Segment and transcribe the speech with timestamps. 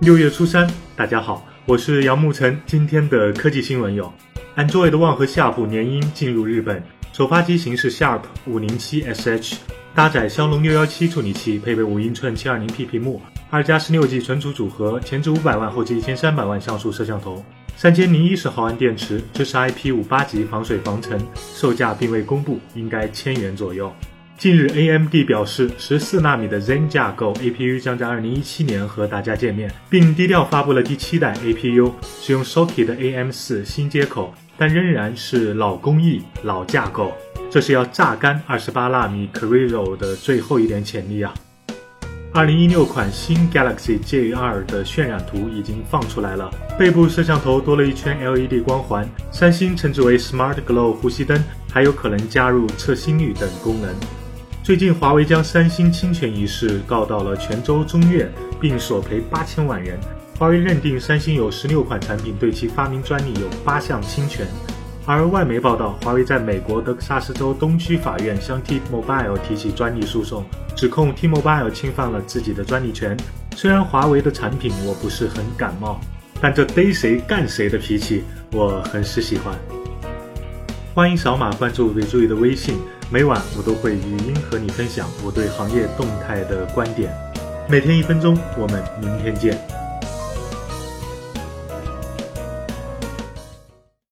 [0.00, 0.64] 六月初三，
[0.94, 2.56] 大家好，我是杨沐晨。
[2.64, 4.10] 今天的科技新闻有
[4.56, 6.80] ：Android One 和夏普联姻进入日本，
[7.12, 9.56] 首发机型是 Sharp 五零七 SH，
[9.96, 17.44] 搭载骁龙六幺七处理器，配备五英寸七二零 P 屏幕，二加十六 G 存储组合，前置五百万，后置一千三百万像素摄像头，
[17.74, 23.92] 三千零一十毫安电池，支持 IP 五八级防水防尘，售价并未公布，应该千元左右。
[24.38, 31.90] 近日，AMD 表示，十四纳米的 Zen 架构 APU 将在二零一七年和大家见面，并低调发布了第七代 APU，
[32.20, 37.12] 使用 Socket 的 AM 四新接口，但仍然是老工艺、老架构，
[37.50, 41.34] 这是要榨干二十八纳米 Carrero 的最后一点潜力啊！
[42.32, 46.48] 二零一六款新 Galaxy J 二的渲染图已经放出来了，
[46.78, 51.42] 背部摄像头多了一圈 LED 光环，三星称之为 Smart Glow 呼吸灯，
[51.72, 53.92] 还有可能加入测心率等功能。
[54.68, 59.98] 最近，华为将三星侵权一事告到了泉州中院，并索赔八千万元。
[60.38, 64.46] 华为认定三星有十六款产品对其发明专利有八项侵权。
[65.06, 70.44] 而外媒报道，华为在美国德克萨斯州东区法院向 T-Mobile 提起专利诉讼，
[70.76, 73.16] 指控 T-Mobile 侵犯了自己的专利权。
[73.56, 75.98] 虽然华为的产品我不是很感冒，
[76.42, 79.58] 但这逮谁干谁的脾气我很是喜欢。
[80.98, 82.76] 欢迎扫码关注伟注意的微信。
[83.08, 87.16] 每晚我都会语音和你分享我对行业动态的观点，
[87.68, 89.56] 每天一分钟，我们明天见。